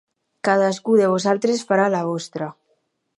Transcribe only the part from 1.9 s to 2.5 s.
la vostra.